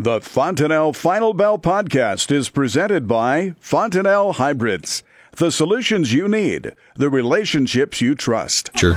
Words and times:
The 0.00 0.20
Fontanelle 0.20 0.92
Final 0.92 1.34
Bell 1.34 1.58
podcast 1.58 2.30
is 2.30 2.50
presented 2.50 3.08
by 3.08 3.56
Fontanelle 3.58 4.34
Hybrids. 4.34 5.02
The 5.32 5.50
solutions 5.50 6.12
you 6.12 6.28
need, 6.28 6.76
the 6.94 7.10
relationships 7.10 8.00
you 8.00 8.14
trust. 8.14 8.70
Sure. 8.78 8.94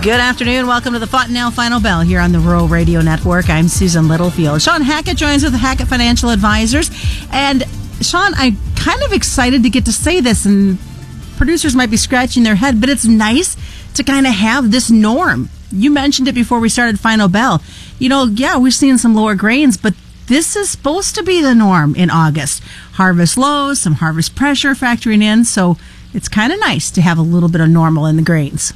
Good 0.00 0.18
afternoon. 0.18 0.66
Welcome 0.66 0.94
to 0.94 0.98
the 0.98 1.06
Fontanelle 1.06 1.50
Final 1.50 1.80
Bell 1.80 2.00
here 2.00 2.20
on 2.20 2.32
the 2.32 2.40
Rural 2.40 2.66
Radio 2.66 3.02
Network. 3.02 3.50
I'm 3.50 3.68
Susan 3.68 4.08
Littlefield. 4.08 4.62
Shawn 4.62 4.80
Hackett 4.80 5.18
joins 5.18 5.42
with 5.42 5.52
the 5.52 5.58
Hackett 5.58 5.88
Financial 5.88 6.30
Advisors. 6.30 6.90
And 7.32 7.64
Shawn, 8.00 8.32
I'm 8.36 8.56
kind 8.76 9.02
of 9.02 9.12
excited 9.12 9.62
to 9.64 9.68
get 9.68 9.84
to 9.84 9.92
say 9.92 10.22
this, 10.22 10.46
and 10.46 10.78
producers 11.36 11.76
might 11.76 11.90
be 11.90 11.98
scratching 11.98 12.44
their 12.44 12.54
head, 12.54 12.80
but 12.80 12.88
it's 12.88 13.04
nice 13.04 13.58
to 13.98 14.04
kind 14.04 14.26
of 14.26 14.32
have 14.32 14.70
this 14.70 14.90
norm. 14.90 15.50
You 15.70 15.90
mentioned 15.90 16.28
it 16.28 16.34
before 16.34 16.60
we 16.60 16.68
started 16.68 16.98
Final 16.98 17.28
Bell. 17.28 17.62
You 17.98 18.08
know, 18.08 18.24
yeah, 18.24 18.56
we're 18.56 18.70
seeing 18.70 18.96
some 18.96 19.14
lower 19.14 19.34
grains, 19.34 19.76
but 19.76 19.94
this 20.26 20.56
is 20.56 20.70
supposed 20.70 21.14
to 21.16 21.22
be 21.22 21.42
the 21.42 21.54
norm 21.54 21.94
in 21.94 22.10
August. 22.10 22.62
Harvest 22.92 23.36
lows, 23.36 23.80
some 23.80 23.94
harvest 23.94 24.34
pressure 24.34 24.72
factoring 24.74 25.22
in, 25.22 25.44
so 25.44 25.76
it's 26.14 26.28
kind 26.28 26.52
of 26.52 26.60
nice 26.60 26.90
to 26.92 27.02
have 27.02 27.18
a 27.18 27.22
little 27.22 27.48
bit 27.48 27.60
of 27.60 27.68
normal 27.68 28.06
in 28.06 28.16
the 28.16 28.22
grains. 28.22 28.72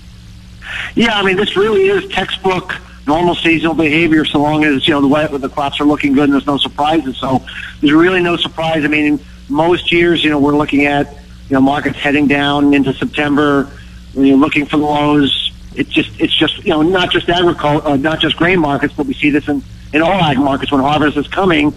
Yeah, 0.94 1.14
I 1.18 1.22
mean, 1.22 1.36
this 1.36 1.56
really 1.56 1.88
is 1.88 2.10
textbook 2.12 2.74
normal 3.06 3.34
seasonal 3.34 3.74
behavior 3.74 4.24
so 4.24 4.40
long 4.40 4.64
as, 4.64 4.86
you 4.86 4.94
know, 4.94 5.00
the, 5.00 5.38
the 5.38 5.48
crops 5.48 5.80
are 5.80 5.84
looking 5.84 6.12
good 6.12 6.24
and 6.24 6.32
there's 6.32 6.46
no 6.46 6.56
surprises. 6.56 7.16
So 7.16 7.44
there's 7.80 7.92
really 7.92 8.22
no 8.22 8.36
surprise. 8.36 8.84
I 8.84 8.88
mean, 8.88 9.18
most 9.48 9.92
years, 9.92 10.22
you 10.22 10.30
know, 10.30 10.38
we're 10.38 10.56
looking 10.56 10.86
at, 10.86 11.12
you 11.48 11.54
know, 11.54 11.60
markets 11.60 11.98
heading 11.98 12.28
down 12.28 12.74
into 12.74 12.92
September, 12.92 13.68
when 14.14 14.26
you're 14.26 14.36
looking 14.36 14.66
for 14.66 14.76
the 14.76 14.84
lows, 14.84 15.52
it's 15.74 15.90
just 15.90 16.10
it's 16.20 16.34
just 16.34 16.58
you 16.64 16.70
know 16.70 16.82
not 16.82 17.10
just 17.10 17.28
agriculture, 17.28 17.86
uh, 17.86 17.96
not 17.96 18.20
just 18.20 18.36
grain 18.36 18.60
markets, 18.60 18.94
but 18.94 19.06
we 19.06 19.14
see 19.14 19.30
this 19.30 19.48
in 19.48 19.62
in 19.92 20.02
all 20.02 20.12
ag 20.12 20.38
markets 20.38 20.72
when 20.72 20.80
harvest 20.80 21.16
is 21.16 21.28
coming. 21.28 21.74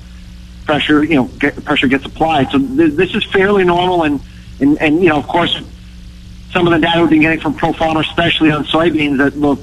Pressure, 0.66 1.04
you 1.04 1.16
know, 1.16 1.26
get, 1.26 1.64
pressure 1.64 1.88
gets 1.88 2.06
applied. 2.06 2.50
So 2.50 2.58
th- 2.58 2.94
this 2.94 3.14
is 3.14 3.24
fairly 3.26 3.64
normal, 3.64 4.04
and, 4.04 4.20
and 4.60 4.82
and 4.82 5.02
you 5.02 5.10
know, 5.10 5.18
of 5.18 5.28
course, 5.28 5.62
some 6.52 6.68
of 6.68 6.74
the 6.74 6.80
data 6.80 7.02
we've 7.02 7.10
been 7.10 7.22
getting 7.22 7.40
from 7.40 7.54
Pro 7.54 7.72
Farmer, 7.72 8.02
especially 8.02 8.52
on 8.52 8.66
soybeans, 8.66 9.20
that 9.20 9.38
look 9.38 9.60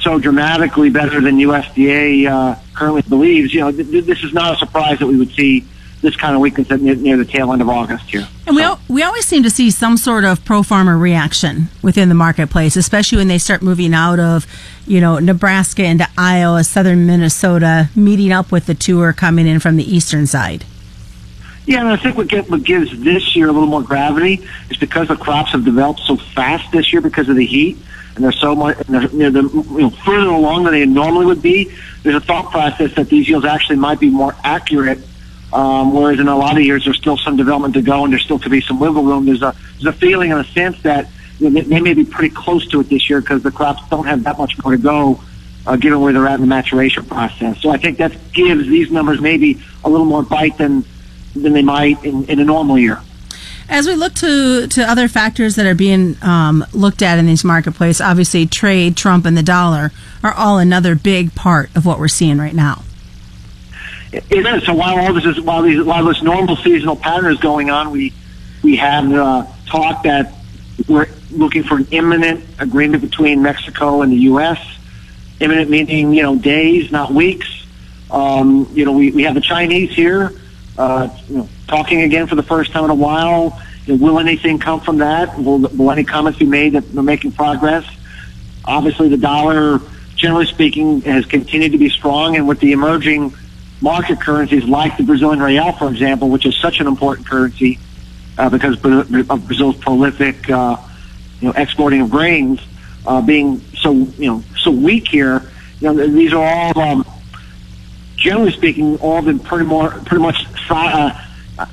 so 0.00 0.18
dramatically 0.18 0.90
better 0.90 1.20
than 1.20 1.36
USDA 1.38 2.26
uh, 2.26 2.58
currently 2.74 3.02
believes. 3.02 3.54
You 3.54 3.60
know, 3.60 3.72
th- 3.72 4.04
this 4.04 4.22
is 4.24 4.32
not 4.32 4.54
a 4.54 4.58
surprise 4.58 4.98
that 4.98 5.06
we 5.06 5.16
would 5.16 5.32
see 5.32 5.64
this 6.04 6.16
kind 6.16 6.34
of 6.34 6.40
weakness 6.40 6.68
near, 6.70 6.94
near 6.94 7.16
the 7.16 7.24
tail 7.24 7.52
end 7.52 7.62
of 7.62 7.68
August 7.68 8.04
here. 8.10 8.28
And 8.46 8.56
so. 8.56 8.78
we, 8.88 8.96
we 8.96 9.02
always 9.02 9.24
seem 9.24 9.42
to 9.42 9.50
see 9.50 9.70
some 9.70 9.96
sort 9.96 10.24
of 10.24 10.44
pro 10.44 10.62
farmer 10.62 10.96
reaction 10.96 11.68
within 11.82 12.08
the 12.08 12.14
marketplace, 12.14 12.76
especially 12.76 13.18
when 13.18 13.28
they 13.28 13.38
start 13.38 13.62
moving 13.62 13.94
out 13.94 14.20
of, 14.20 14.46
you 14.86 15.00
know, 15.00 15.18
Nebraska 15.18 15.82
into 15.82 16.06
Iowa, 16.16 16.62
southern 16.62 17.06
Minnesota, 17.06 17.88
meeting 17.96 18.32
up 18.32 18.52
with 18.52 18.66
the 18.66 18.74
tour 18.74 19.12
coming 19.12 19.46
in 19.46 19.58
from 19.60 19.76
the 19.76 19.84
eastern 19.84 20.26
side. 20.26 20.64
Yeah, 21.66 21.80
and 21.80 21.88
I 21.88 21.96
think 21.96 22.18
what, 22.18 22.28
get, 22.28 22.50
what 22.50 22.62
gives 22.62 22.96
this 23.02 23.34
year 23.34 23.48
a 23.48 23.52
little 23.52 23.66
more 23.66 23.82
gravity 23.82 24.46
is 24.68 24.76
because 24.76 25.08
the 25.08 25.16
crops 25.16 25.52
have 25.52 25.64
developed 25.64 26.00
so 26.00 26.16
fast 26.16 26.70
this 26.70 26.92
year 26.92 27.00
because 27.00 27.30
of 27.30 27.36
the 27.36 27.46
heat, 27.46 27.78
and 28.14 28.22
they're 28.22 28.32
so 28.32 28.54
much 28.54 28.76
and 28.86 28.94
they're, 28.94 29.10
you 29.10 29.30
know, 29.30 29.48
you 29.50 29.80
know, 29.80 29.90
further 29.90 30.28
along 30.28 30.64
than 30.64 30.74
they 30.74 30.84
normally 30.84 31.24
would 31.24 31.40
be. 31.40 31.74
There's 32.02 32.16
a 32.16 32.20
thought 32.20 32.50
process 32.50 32.94
that 32.96 33.08
these 33.08 33.26
yields 33.26 33.46
actually 33.46 33.76
might 33.76 33.98
be 33.98 34.10
more 34.10 34.36
accurate 34.44 35.00
um, 35.54 35.94
whereas 35.94 36.18
in 36.18 36.26
a 36.26 36.36
lot 36.36 36.56
of 36.56 36.64
years, 36.64 36.84
there's 36.84 36.96
still 36.96 37.16
some 37.16 37.36
development 37.36 37.74
to 37.74 37.82
go, 37.82 38.02
and 38.02 38.12
there 38.12 38.18
still 38.18 38.40
could 38.40 38.50
be 38.50 38.60
some 38.60 38.80
wiggle 38.80 39.04
room. 39.04 39.24
There's 39.24 39.40
a 39.40 39.54
there's 39.74 39.94
a 39.94 39.98
feeling 39.98 40.32
and 40.32 40.40
a 40.40 40.50
sense 40.50 40.82
that 40.82 41.08
they 41.38 41.80
may 41.80 41.94
be 41.94 42.04
pretty 42.04 42.34
close 42.34 42.66
to 42.68 42.80
it 42.80 42.88
this 42.88 43.08
year 43.08 43.20
because 43.20 43.42
the 43.42 43.52
crops 43.52 43.82
don't 43.88 44.06
have 44.06 44.24
that 44.24 44.36
much 44.36 44.52
more 44.62 44.72
to 44.72 44.78
go, 44.78 45.20
uh, 45.66 45.76
given 45.76 46.00
where 46.00 46.12
they're 46.12 46.26
at 46.26 46.34
in 46.34 46.40
the 46.40 46.46
maturation 46.46 47.04
process. 47.04 47.60
So 47.60 47.70
I 47.70 47.76
think 47.76 47.98
that 47.98 48.32
gives 48.32 48.66
these 48.66 48.90
numbers 48.90 49.20
maybe 49.20 49.62
a 49.84 49.88
little 49.88 50.06
more 50.06 50.22
bite 50.24 50.58
than 50.58 50.84
than 51.36 51.52
they 51.52 51.62
might 51.62 52.04
in, 52.04 52.24
in 52.24 52.40
a 52.40 52.44
normal 52.44 52.76
year. 52.76 53.00
As 53.68 53.86
we 53.86 53.94
look 53.94 54.12
to, 54.14 54.66
to 54.66 54.82
other 54.82 55.08
factors 55.08 55.54
that 55.54 55.66
are 55.66 55.74
being 55.74 56.16
um, 56.22 56.66
looked 56.72 57.00
at 57.00 57.18
in 57.18 57.26
these 57.26 57.44
marketplace, 57.44 58.00
obviously 58.00 58.46
trade, 58.46 58.96
Trump, 58.96 59.24
and 59.24 59.36
the 59.36 59.42
dollar 59.42 59.90
are 60.22 60.34
all 60.34 60.58
another 60.58 60.94
big 60.94 61.34
part 61.34 61.74
of 61.74 61.86
what 61.86 61.98
we're 61.98 62.08
seeing 62.08 62.38
right 62.38 62.54
now. 62.54 62.83
It 64.14 64.46
is. 64.46 64.64
So 64.64 64.74
while 64.74 64.98
all 64.98 65.12
this 65.12 65.24
is 65.24 65.40
while 65.40 65.62
these 65.62 65.82
while 65.82 66.04
this 66.04 66.22
normal 66.22 66.56
seasonal 66.56 66.94
pattern 66.94 67.32
is 67.32 67.38
going 67.40 67.70
on, 67.70 67.90
we 67.90 68.12
we 68.62 68.76
have 68.76 69.10
uh, 69.12 69.46
talk 69.66 70.04
that 70.04 70.32
we're 70.88 71.08
looking 71.32 71.64
for 71.64 71.78
an 71.78 71.88
imminent 71.90 72.44
agreement 72.60 73.02
between 73.02 73.42
Mexico 73.42 74.02
and 74.02 74.12
the 74.12 74.16
U.S. 74.16 74.58
Imminent 75.40 75.68
meaning 75.68 76.14
you 76.14 76.22
know 76.22 76.36
days, 76.36 76.92
not 76.92 77.12
weeks. 77.12 77.66
Um, 78.10 78.70
you 78.72 78.84
know, 78.84 78.92
we, 78.92 79.10
we 79.10 79.24
have 79.24 79.34
the 79.34 79.40
Chinese 79.40 79.90
here, 79.92 80.32
uh, 80.78 81.08
you 81.28 81.38
know, 81.38 81.48
talking 81.66 82.02
again 82.02 82.28
for 82.28 82.36
the 82.36 82.44
first 82.44 82.70
time 82.70 82.84
in 82.84 82.90
a 82.90 82.94
while. 82.94 83.60
You 83.86 83.96
know, 83.96 84.04
will 84.04 84.20
anything 84.20 84.60
come 84.60 84.80
from 84.80 84.98
that? 84.98 85.36
Will, 85.36 85.58
will 85.58 85.90
any 85.90 86.04
comments 86.04 86.38
be 86.38 86.46
made 86.46 86.74
that 86.74 86.92
they're 86.92 87.02
making 87.02 87.32
progress? 87.32 87.84
Obviously, 88.64 89.08
the 89.08 89.16
dollar, 89.16 89.80
generally 90.14 90.46
speaking, 90.46 91.00
has 91.00 91.26
continued 91.26 91.72
to 91.72 91.78
be 91.78 91.88
strong, 91.88 92.36
and 92.36 92.46
with 92.46 92.60
the 92.60 92.70
emerging 92.70 93.34
market 93.84 94.18
currencies 94.18 94.64
like 94.64 94.96
the 94.96 95.04
Brazilian 95.04 95.40
real, 95.40 95.70
for 95.72 95.88
example, 95.90 96.30
which 96.30 96.46
is 96.46 96.56
such 96.56 96.80
an 96.80 96.86
important 96.86 97.28
currency 97.28 97.78
uh, 98.38 98.48
because 98.48 98.82
of 98.82 99.46
Brazil's 99.46 99.76
prolific, 99.76 100.48
uh, 100.50 100.78
you 101.40 101.48
know, 101.48 101.54
exporting 101.54 102.00
of 102.00 102.10
grains, 102.10 102.60
uh, 103.06 103.20
being 103.20 103.60
so 103.76 103.92
you 103.92 104.26
know 104.26 104.42
so 104.58 104.70
weak 104.70 105.06
here. 105.06 105.42
You 105.80 105.92
know, 105.92 106.06
these 106.06 106.32
are 106.32 106.42
all, 106.42 106.78
um, 106.80 107.04
generally 108.16 108.52
speaking, 108.52 108.96
all 108.98 109.20
been 109.20 109.38
pretty 109.38 109.66
more 109.66 109.90
pretty 109.90 110.22
much 110.22 110.46
uh, 110.70 111.12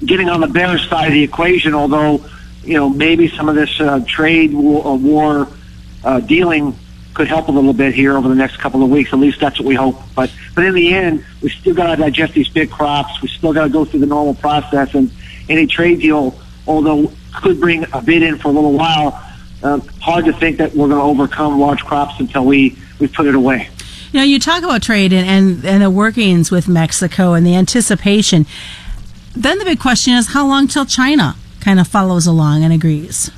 getting 0.06 0.30
on 0.30 0.42
the 0.42 0.48
bearish 0.48 0.90
side 0.90 1.08
of 1.08 1.14
the 1.14 1.24
equation. 1.24 1.74
Although, 1.74 2.26
you 2.64 2.76
know, 2.76 2.90
maybe 2.90 3.30
some 3.30 3.48
of 3.48 3.56
this 3.56 3.80
uh, 3.80 4.04
trade 4.06 4.54
war, 4.54 4.86
uh, 4.86 4.96
war 4.96 5.48
uh, 6.04 6.20
dealing 6.20 6.78
could 7.14 7.28
help 7.28 7.48
a 7.48 7.52
little 7.52 7.74
bit 7.74 7.94
here 7.94 8.16
over 8.18 8.30
the 8.30 8.36
next 8.36 8.58
couple 8.58 8.84
of 8.84 8.90
weeks. 8.90 9.12
At 9.14 9.20
least 9.20 9.40
that's 9.40 9.60
what 9.60 9.68
we 9.68 9.76
hope. 9.76 10.00
But 10.16 10.32
but 10.56 10.66
in 10.66 10.74
the 10.74 10.94
end, 10.94 11.26
we 11.42 11.50
still 11.50 11.74
got 11.74 11.96
to 11.96 12.02
digest 12.02 12.34
these 12.34 12.50
big 12.50 12.72
crops. 12.72 13.22
We 13.22 13.28
still 13.28 13.54
got 13.54 13.64
to 13.64 13.70
go 13.70 13.86
through 13.86 14.00
the 14.02 14.06
normal 14.06 14.34
process. 14.34 14.94
And 14.94 15.12
any 15.50 15.68
trade 15.68 16.00
deal, 16.00 16.40
although 16.68 17.12
could 17.36 17.60
bring 17.60 17.86
a 17.94 18.02
bid 18.02 18.24
in 18.24 18.38
for 18.38 18.50
a 18.50 18.52
little 18.52 18.74
while, 18.74 19.22
uh, 19.64 19.80
hard 20.02 20.26
to 20.26 20.34
think 20.34 20.58
that 20.58 20.74
we're 20.74 20.88
going 20.88 21.00
to 21.00 21.22
overcome 21.22 21.60
large 21.60 21.84
crops 21.84 22.20
until 22.20 22.46
we 22.46 22.78
we 23.00 23.08
put 23.08 23.26
it 23.26 23.36
away. 23.36 23.70
You 24.12 24.20
know, 24.20 24.26
you 24.26 24.40
talk 24.40 24.64
about 24.64 24.82
trade 24.84 25.14
and, 25.14 25.28
and, 25.28 25.66
and 25.66 25.82
the 25.82 25.90
workings 25.90 26.52
with 26.52 26.68
Mexico 26.68 27.34
and 27.34 27.46
the 27.46 27.56
anticipation. 27.56 28.46
Then 29.34 29.58
the 29.58 29.64
big 29.64 29.80
question 29.80 30.14
is 30.14 30.34
how 30.34 30.46
long 30.46 30.68
till 30.68 30.86
China 30.86 31.36
kind 31.62 31.80
of 31.80 31.88
follows 31.88 32.28
along 32.28 32.64
and 32.64 32.74
agrees? 32.74 33.32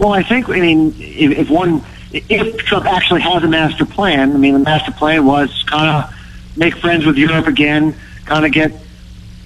Well, 0.00 0.14
I 0.14 0.22
think, 0.22 0.48
I 0.48 0.58
mean, 0.58 0.94
if, 0.98 1.38
if 1.40 1.50
one, 1.50 1.84
if 2.10 2.56
Trump 2.56 2.86
actually 2.86 3.20
has 3.20 3.44
a 3.44 3.48
master 3.48 3.84
plan, 3.84 4.32
I 4.32 4.38
mean, 4.38 4.54
the 4.54 4.60
master 4.60 4.92
plan 4.92 5.26
was 5.26 5.62
kind 5.64 5.90
of 5.90 6.56
make 6.56 6.74
friends 6.78 7.04
with 7.04 7.18
Europe 7.18 7.46
again, 7.46 7.94
kind 8.24 8.46
of 8.46 8.50
get 8.50 8.72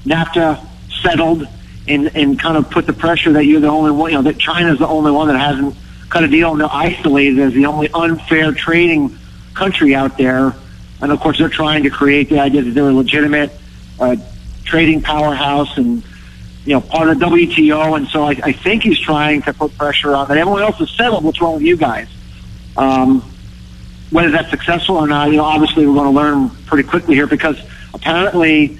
NAFTA 0.04 0.64
settled, 1.02 1.48
and 1.88 2.16
and 2.16 2.38
kind 2.38 2.56
of 2.56 2.70
put 2.70 2.86
the 2.86 2.92
pressure 2.92 3.32
that 3.32 3.46
you're 3.46 3.60
the 3.60 3.66
only 3.66 3.90
one, 3.90 4.12
you 4.12 4.16
know, 4.16 4.22
that 4.22 4.38
China's 4.38 4.78
the 4.78 4.86
only 4.86 5.10
one 5.10 5.26
that 5.26 5.38
hasn't 5.38 5.74
cut 6.08 6.22
a 6.22 6.28
deal 6.28 6.52
and 6.52 6.60
they're 6.60 6.68
isolated 6.72 7.40
as 7.40 7.52
the 7.52 7.66
only 7.66 7.90
unfair 7.92 8.52
trading 8.52 9.18
country 9.54 9.92
out 9.92 10.16
there. 10.16 10.54
And 11.02 11.10
of 11.10 11.18
course, 11.18 11.36
they're 11.36 11.48
trying 11.48 11.82
to 11.82 11.90
create 11.90 12.28
the 12.28 12.38
idea 12.38 12.62
that 12.62 12.70
they're 12.70 12.88
a 12.88 12.92
legitimate 12.92 13.50
uh, 13.98 14.14
trading 14.62 15.02
powerhouse 15.02 15.76
and 15.76 16.04
you 16.64 16.72
know, 16.72 16.80
part 16.80 17.08
of 17.08 17.18
the 17.18 17.26
WTO, 17.26 17.96
and 17.96 18.08
so 18.08 18.24
I, 18.24 18.30
I 18.42 18.52
think 18.52 18.82
he's 18.82 18.98
trying 18.98 19.42
to 19.42 19.52
put 19.52 19.76
pressure 19.76 20.14
on 20.14 20.28
that. 20.28 20.38
Everyone 20.38 20.62
else 20.62 20.80
is 20.80 20.90
settled. 20.90 21.22
What's 21.24 21.40
wrong 21.40 21.54
with 21.54 21.62
you 21.62 21.76
guys? 21.76 22.08
Um, 22.76 23.20
whether 24.10 24.30
that's 24.30 24.50
successful 24.50 24.96
or 24.96 25.06
not, 25.06 25.30
you 25.30 25.36
know, 25.36 25.44
obviously 25.44 25.86
we're 25.86 25.94
going 25.94 26.12
to 26.12 26.18
learn 26.18 26.50
pretty 26.66 26.88
quickly 26.88 27.14
here 27.16 27.26
because 27.26 27.60
apparently, 27.92 28.78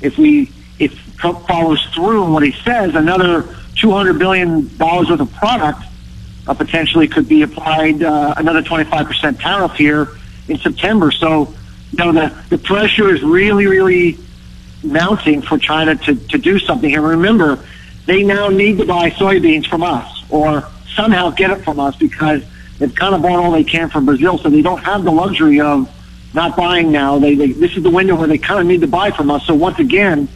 if 0.00 0.16
we 0.16 0.52
if 0.78 1.16
Trump 1.16 1.46
follows 1.48 1.82
through 1.94 2.24
on 2.24 2.32
what 2.32 2.42
he 2.42 2.52
says, 2.62 2.94
another 2.94 3.56
two 3.76 3.90
hundred 3.90 4.18
billion 4.18 4.74
dollars 4.76 5.10
worth 5.10 5.20
of 5.20 5.32
product 5.32 5.82
uh, 6.46 6.54
potentially 6.54 7.08
could 7.08 7.28
be 7.28 7.42
applied 7.42 8.02
uh, 8.02 8.34
another 8.36 8.62
twenty 8.62 8.88
five 8.88 9.06
percent 9.06 9.40
tariff 9.40 9.72
here 9.72 10.08
in 10.48 10.58
September. 10.58 11.10
So, 11.10 11.52
you 11.92 11.98
know, 11.98 12.12
the 12.12 12.34
the 12.50 12.58
pressure 12.58 13.12
is 13.12 13.22
really, 13.22 13.66
really 13.66 14.18
mounting 14.84 15.42
for 15.42 15.58
China 15.58 15.96
to, 15.96 16.14
to 16.14 16.38
do 16.38 16.58
something 16.58 16.90
here. 16.90 17.00
Remember, 17.00 17.58
they 18.06 18.22
now 18.22 18.48
need 18.48 18.78
to 18.78 18.86
buy 18.86 19.10
soybeans 19.10 19.66
from 19.66 19.82
us 19.82 20.24
or 20.30 20.68
somehow 20.94 21.30
get 21.30 21.50
it 21.50 21.64
from 21.64 21.80
us 21.80 21.96
because 21.96 22.42
they've 22.78 22.94
kind 22.94 23.14
of 23.14 23.22
bought 23.22 23.42
all 23.42 23.52
they 23.52 23.64
can 23.64 23.90
from 23.90 24.06
Brazil, 24.06 24.38
so 24.38 24.50
they 24.50 24.62
don't 24.62 24.82
have 24.82 25.04
the 25.04 25.10
luxury 25.10 25.60
of 25.60 25.90
not 26.34 26.56
buying 26.56 26.92
now. 26.92 27.18
They, 27.18 27.34
they 27.34 27.52
this 27.52 27.76
is 27.76 27.82
the 27.82 27.90
window 27.90 28.16
where 28.16 28.28
they 28.28 28.38
kind 28.38 28.60
of 28.60 28.66
need 28.66 28.80
to 28.80 28.86
buy 28.86 29.10
from 29.10 29.30
us. 29.30 29.44
So 29.46 29.54
once 29.54 29.78
again, 29.78 30.28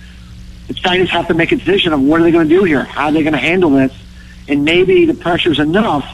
the 0.69 0.75
Chinese 0.75 1.11
have 1.11 1.29
to 1.29 1.35
make 1.35 1.53
a 1.53 1.56
decision 1.56 1.93
of 1.93 2.00
what 2.00 2.21
are 2.21 2.25
they 2.25 2.31
going 2.31 2.49
to 2.49 2.55
do 2.55 2.65
here? 2.65 2.85
How 2.85 3.06
are 3.06 3.12
they 3.12 3.23
going 3.23 3.33
to 3.33 3.39
handle 3.39 3.71
this? 3.71 3.93
And 4.49 4.65
maybe 4.65 5.05
the 5.06 5.15
pressure 5.15 5.50
is 5.50 5.59
enough 5.59 6.06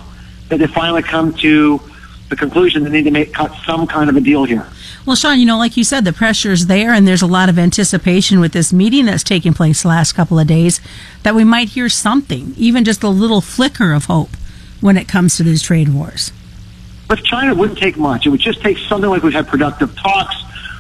that 0.48 0.58
they 0.58 0.66
finally 0.66 1.02
come 1.02 1.34
to 1.34 1.81
the 2.28 2.36
conclusion 2.36 2.84
they 2.84 2.90
need 2.90 3.04
to 3.04 3.10
make 3.10 3.32
cut 3.32 3.52
some 3.66 3.86
kind 3.86 4.08
of 4.08 4.16
a 4.16 4.20
deal 4.20 4.44
here. 4.44 4.66
Well, 5.06 5.16
Shawn, 5.16 5.38
you 5.38 5.44
know, 5.44 5.58
like 5.58 5.76
you 5.76 5.84
said, 5.84 6.04
the 6.04 6.12
pressure 6.12 6.52
is 6.52 6.66
there, 6.66 6.92
and 6.92 7.06
there's 7.06 7.20
a 7.20 7.26
lot 7.26 7.48
of 7.48 7.58
anticipation 7.58 8.40
with 8.40 8.52
this 8.52 8.72
meeting 8.72 9.04
that's 9.04 9.22
taking 9.22 9.52
place 9.52 9.82
the 9.82 9.88
last 9.88 10.12
couple 10.12 10.38
of 10.38 10.46
days 10.46 10.80
that 11.22 11.34
we 11.34 11.44
might 11.44 11.70
hear 11.70 11.90
something, 11.90 12.54
even 12.56 12.84
just 12.84 13.02
a 13.02 13.08
little 13.08 13.42
flicker 13.42 13.92
of 13.92 14.06
hope 14.06 14.30
when 14.80 14.96
it 14.96 15.06
comes 15.06 15.36
to 15.36 15.42
these 15.42 15.62
trade 15.62 15.90
wars. 15.90 16.32
With 17.10 17.22
China, 17.22 17.52
it 17.52 17.58
wouldn't 17.58 17.78
take 17.78 17.98
much. 17.98 18.24
It 18.24 18.30
would 18.30 18.40
just 18.40 18.62
take 18.62 18.78
something 18.78 19.10
like 19.10 19.22
we've 19.22 19.34
had 19.34 19.46
productive 19.46 19.94
talks. 19.94 20.36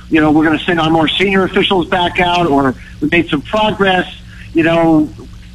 You 0.08 0.22
know, 0.22 0.32
we're 0.32 0.44
going 0.44 0.58
to 0.58 0.64
send 0.64 0.80
our 0.80 0.88
more 0.88 1.08
senior 1.08 1.44
officials 1.44 1.86
back 1.88 2.18
out, 2.18 2.46
or 2.46 2.74
we 3.02 3.08
made 3.08 3.28
some 3.28 3.42
progress. 3.42 4.22
You 4.54 4.62
know, 4.62 5.10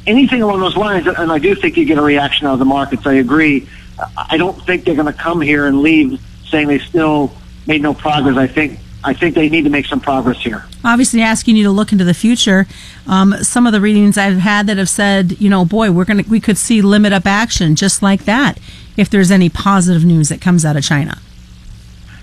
anything 0.06 0.42
along 0.42 0.60
those 0.60 0.76
lines. 0.76 1.06
And 1.06 1.32
I 1.32 1.38
do 1.38 1.54
think 1.54 1.76
you 1.76 1.84
get 1.84 1.98
a 1.98 2.02
reaction 2.02 2.46
out 2.46 2.54
of 2.54 2.58
the 2.58 2.64
markets. 2.64 3.06
I 3.06 3.14
agree. 3.14 3.68
I 4.16 4.36
don't 4.36 4.60
think 4.66 4.84
they're 4.84 4.94
going 4.94 5.06
to 5.06 5.12
come 5.12 5.40
here 5.40 5.66
and 5.66 5.80
leave 5.80 6.20
saying 6.48 6.68
they 6.68 6.78
still 6.78 7.32
made 7.66 7.82
no 7.82 7.94
progress. 7.94 8.36
I 8.36 8.46
think 8.46 8.78
I 9.02 9.14
think 9.14 9.34
they 9.34 9.48
need 9.48 9.62
to 9.62 9.70
make 9.70 9.86
some 9.86 10.00
progress 10.00 10.38
here. 10.38 10.64
Obviously, 10.84 11.22
asking 11.22 11.56
you 11.56 11.64
to 11.64 11.70
look 11.70 11.92
into 11.92 12.04
the 12.04 12.14
future. 12.14 12.66
Um, 13.06 13.34
some 13.42 13.66
of 13.66 13.72
the 13.72 13.80
readings 13.80 14.18
I've 14.18 14.38
had 14.38 14.66
that 14.66 14.76
have 14.76 14.90
said, 14.90 15.40
you 15.40 15.48
know, 15.48 15.64
boy, 15.64 15.90
we're 15.90 16.04
gonna 16.04 16.24
we 16.28 16.40
could 16.40 16.58
see 16.58 16.82
limit 16.82 17.12
up 17.12 17.26
action 17.26 17.76
just 17.76 18.02
like 18.02 18.24
that 18.24 18.58
if 18.96 19.08
there's 19.08 19.30
any 19.30 19.48
positive 19.48 20.04
news 20.04 20.28
that 20.28 20.40
comes 20.40 20.64
out 20.64 20.76
of 20.76 20.84
China. 20.84 21.18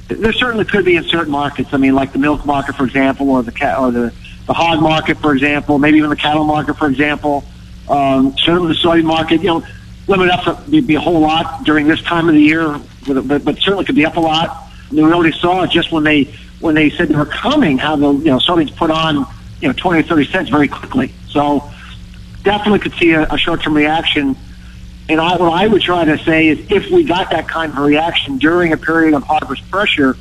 There 0.07 0.33
certainly 0.33 0.65
could 0.65 0.85
be 0.85 0.95
in 0.95 1.03
certain 1.03 1.31
markets. 1.31 1.73
I 1.73 1.77
mean, 1.77 1.95
like 1.95 2.13
the 2.13 2.19
milk 2.19 2.45
market, 2.45 2.75
for 2.75 2.85
example, 2.85 3.29
or 3.31 3.43
the 3.43 3.51
cat 3.51 3.79
or 3.79 3.91
the 3.91 4.13
the 4.45 4.53
hog 4.53 4.81
market, 4.81 5.17
for 5.17 5.33
example, 5.33 5.79
maybe 5.79 5.97
even 5.97 6.09
the 6.09 6.15
cattle 6.15 6.45
market, 6.45 6.77
for 6.77 6.87
example. 6.87 7.43
Um, 7.89 8.35
certainly 8.37 8.69
the 8.69 8.79
soy 8.79 9.01
market. 9.01 9.41
You 9.41 9.47
know, 9.47 9.67
limit 10.07 10.29
up 10.29 10.67
would 10.67 10.87
be 10.87 10.95
a 10.95 10.99
whole 10.99 11.19
lot 11.19 11.63
during 11.65 11.87
this 11.87 12.01
time 12.01 12.29
of 12.29 12.35
the 12.35 12.41
year, 12.41 12.79
but, 13.07 13.43
but 13.43 13.57
certainly 13.59 13.85
could 13.85 13.95
be 13.95 14.05
up 14.05 14.17
a 14.17 14.19
lot 14.19 14.67
we 14.91 15.01
already 15.01 15.37
saw 15.37 15.63
it 15.63 15.71
just 15.71 15.91
when 15.91 16.03
they 16.03 16.23
when 16.59 16.75
they 16.75 16.89
said 16.89 17.09
they 17.09 17.15
were 17.15 17.25
coming, 17.25 17.77
how 17.77 17.95
the 17.95 18.11
you 18.13 18.25
know 18.25 18.37
soybeans 18.37 18.75
put 18.75 18.91
on 18.91 19.25
you 19.61 19.67
know 19.67 19.73
twenty 19.73 19.99
or 19.99 20.03
thirty 20.03 20.25
cents 20.25 20.49
very 20.49 20.67
quickly. 20.67 21.13
So 21.29 21.69
definitely 22.43 22.79
could 22.79 22.93
see 22.93 23.11
a, 23.11 23.23
a 23.23 23.37
short 23.37 23.61
term 23.61 23.75
reaction. 23.75 24.35
And 25.09 25.21
I, 25.21 25.37
what 25.37 25.53
I 25.53 25.67
would 25.67 25.81
try 25.81 26.03
to 26.03 26.17
say 26.25 26.47
is, 26.47 26.59
if 26.69 26.89
we 26.91 27.03
got 27.05 27.31
that 27.31 27.47
kind 27.47 27.71
of 27.71 27.77
reaction 27.79 28.39
during 28.39 28.73
a 28.73 28.77
period 28.77 29.13
of 29.13 29.23
harvest 29.23 29.69
pressure, 29.71 30.15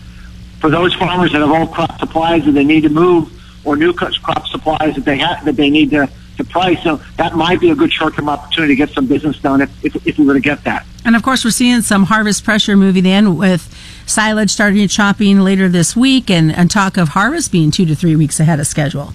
for 0.60 0.70
those 0.70 0.94
farmers 0.94 1.32
that 1.32 1.40
have 1.40 1.50
old 1.50 1.72
crop 1.72 1.98
supplies 1.98 2.44
that 2.44 2.52
they 2.52 2.64
need 2.64 2.82
to 2.82 2.88
move, 2.88 3.32
or 3.64 3.76
new 3.76 3.92
crop 3.92 4.46
supplies 4.46 4.94
that 4.94 5.04
they 5.04 5.18
have 5.18 5.44
that 5.44 5.56
they 5.56 5.70
need 5.70 5.90
to 5.90 6.08
to 6.36 6.44
price. 6.44 6.82
So 6.82 6.96
that 7.16 7.34
might 7.34 7.60
be 7.60 7.70
a 7.70 7.74
good 7.74 7.92
short-term 7.92 8.28
opportunity 8.28 8.74
to 8.74 8.76
get 8.76 8.90
some 8.90 9.06
business 9.06 9.38
done 9.38 9.60
if, 9.60 9.84
if, 9.84 10.06
if 10.06 10.18
we 10.18 10.26
were 10.26 10.34
to 10.34 10.40
get 10.40 10.64
that. 10.64 10.86
And 11.04 11.14
of 11.16 11.22
course, 11.22 11.44
we're 11.44 11.50
seeing 11.50 11.82
some 11.82 12.04
harvest 12.04 12.44
pressure 12.44 12.76
moving 12.76 13.06
in 13.06 13.36
with 13.36 13.74
silage 14.06 14.50
starting 14.50 14.80
to 14.80 14.88
chopping 14.88 15.40
later 15.40 15.68
this 15.68 15.96
week 15.96 16.30
and, 16.30 16.52
and 16.52 16.70
talk 16.70 16.96
of 16.96 17.10
harvest 17.10 17.52
being 17.52 17.70
two 17.70 17.86
to 17.86 17.94
three 17.94 18.16
weeks 18.16 18.40
ahead 18.40 18.60
of 18.60 18.66
schedule. 18.66 19.12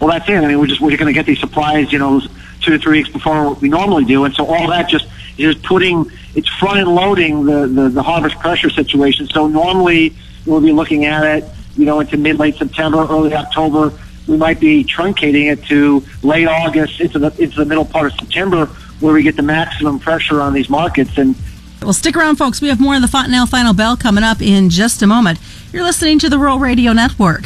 Well, 0.00 0.10
that's 0.10 0.28
it. 0.28 0.34
I 0.34 0.46
mean, 0.46 0.58
we're 0.58 0.66
just 0.66 0.80
we're 0.80 0.96
going 0.96 1.06
to 1.06 1.12
get 1.12 1.26
these 1.26 1.40
supplies, 1.40 1.92
you 1.92 1.98
know, 1.98 2.20
two 2.60 2.72
to 2.72 2.78
three 2.78 2.98
weeks 2.98 3.10
before 3.10 3.50
what 3.50 3.60
we 3.60 3.68
normally 3.68 4.04
do, 4.04 4.24
and 4.24 4.34
so 4.34 4.46
all 4.46 4.68
that 4.68 4.88
just 4.88 5.06
is 5.38 5.54
putting 5.56 6.10
it's 6.34 6.48
front 6.48 6.78
end 6.78 6.88
loading 6.88 7.46
the, 7.46 7.66
the 7.66 7.88
the 7.88 8.02
harvest 8.02 8.38
pressure 8.38 8.70
situation. 8.70 9.26
So 9.28 9.46
normally 9.46 10.14
we'll 10.46 10.60
be 10.60 10.72
looking 10.72 11.06
at 11.06 11.24
it, 11.24 11.50
you 11.76 11.86
know, 11.86 12.00
into 12.00 12.16
mid 12.16 12.38
late 12.38 12.56
September, 12.56 13.06
early 13.08 13.34
October 13.34 13.92
we 14.26 14.36
might 14.36 14.60
be 14.60 14.84
truncating 14.84 15.52
it 15.52 15.64
to 15.64 16.04
late 16.22 16.46
August 16.46 17.00
into 17.00 17.18
the 17.18 17.34
into 17.42 17.56
the 17.56 17.64
middle 17.64 17.84
part 17.84 18.06
of 18.06 18.18
September, 18.18 18.66
where 19.00 19.14
we 19.14 19.22
get 19.22 19.36
the 19.36 19.42
maximum 19.42 19.98
pressure 19.98 20.40
on 20.40 20.52
these 20.52 20.70
markets. 20.70 21.16
And 21.18 21.34
well, 21.82 21.92
stick 21.92 22.16
around, 22.16 22.36
folks. 22.36 22.60
We 22.60 22.68
have 22.68 22.80
more 22.80 22.96
of 22.96 23.02
the 23.02 23.08
Fontanelle 23.08 23.46
Final 23.46 23.74
Bell 23.74 23.96
coming 23.96 24.24
up 24.24 24.40
in 24.40 24.70
just 24.70 25.02
a 25.02 25.06
moment. 25.06 25.38
You're 25.72 25.84
listening 25.84 26.18
to 26.20 26.28
the 26.28 26.38
Rural 26.38 26.58
Radio 26.58 26.92
Network. 26.92 27.44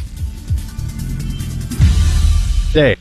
Day. 2.72 2.96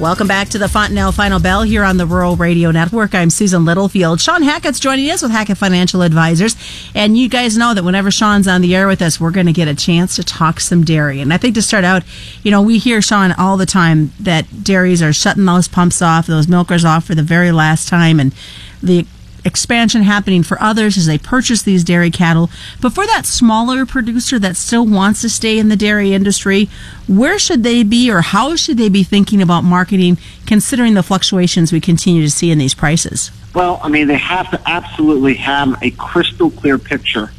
Welcome 0.00 0.28
back 0.28 0.48
to 0.48 0.58
the 0.58 0.66
Fontanelle 0.66 1.12
Final 1.12 1.40
Bell 1.40 1.60
here 1.60 1.84
on 1.84 1.98
the 1.98 2.06
Rural 2.06 2.34
Radio 2.34 2.70
Network. 2.70 3.14
I'm 3.14 3.28
Susan 3.28 3.66
Littlefield. 3.66 4.18
Shawn 4.18 4.42
Hackett's 4.42 4.80
joining 4.80 5.10
us 5.10 5.20
with 5.20 5.30
Hackett 5.30 5.58
Financial 5.58 6.00
Advisors. 6.00 6.56
And 6.94 7.18
you 7.18 7.28
guys 7.28 7.58
know 7.58 7.74
that 7.74 7.84
whenever 7.84 8.10
Shawn's 8.10 8.48
on 8.48 8.62
the 8.62 8.74
air 8.74 8.86
with 8.86 9.02
us, 9.02 9.20
we're 9.20 9.30
going 9.30 9.44
to 9.44 9.52
get 9.52 9.68
a 9.68 9.74
chance 9.74 10.16
to 10.16 10.24
talk 10.24 10.58
some 10.58 10.84
dairy. 10.84 11.20
And 11.20 11.34
I 11.34 11.36
think 11.36 11.54
to 11.56 11.60
start 11.60 11.84
out, 11.84 12.02
you 12.42 12.50
know, 12.50 12.62
we 12.62 12.78
hear 12.78 13.02
Shawn 13.02 13.32
all 13.32 13.58
the 13.58 13.66
time 13.66 14.10
that 14.18 14.64
dairies 14.64 15.02
are 15.02 15.12
shutting 15.12 15.44
those 15.44 15.68
pumps 15.68 16.00
off, 16.00 16.26
those 16.26 16.48
milkers 16.48 16.82
off 16.82 17.04
for 17.04 17.14
the 17.14 17.22
very 17.22 17.52
last 17.52 17.86
time. 17.86 18.18
And 18.18 18.34
the 18.82 19.06
expansion 19.44 20.02
happening 20.02 20.42
for 20.42 20.60
others 20.60 20.96
as 20.96 21.06
they 21.06 21.18
purchase 21.18 21.62
these 21.62 21.84
dairy 21.84 22.10
cattle. 22.10 22.50
But 22.80 22.92
for 22.92 23.06
that 23.06 23.26
smaller 23.26 23.86
producer 23.86 24.38
that 24.38 24.56
still 24.56 24.86
wants 24.86 25.22
to 25.22 25.30
stay 25.30 25.58
in 25.58 25.68
the 25.68 25.76
dairy 25.76 26.12
industry, 26.12 26.68
where 27.06 27.38
should 27.38 27.62
they 27.62 27.82
be 27.82 28.10
or 28.10 28.20
how 28.20 28.56
should 28.56 28.78
they 28.78 28.88
be 28.88 29.02
thinking 29.02 29.42
about 29.42 29.62
marketing 29.62 30.18
considering 30.46 30.94
the 30.94 31.02
fluctuations 31.02 31.72
we 31.72 31.80
continue 31.80 32.22
to 32.22 32.30
see 32.30 32.50
in 32.50 32.58
these 32.58 32.74
prices? 32.74 33.30
Well, 33.54 33.80
I 33.82 33.88
mean, 33.88 34.06
they 34.06 34.18
have 34.18 34.50
to 34.50 34.60
absolutely 34.66 35.34
have 35.34 35.82
a 35.82 35.90
crystal 35.92 36.50
clear 36.50 36.78
picture 36.78 37.32